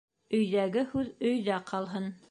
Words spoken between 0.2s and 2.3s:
Өйҙәге һүҙ өйҙә ҡалһын.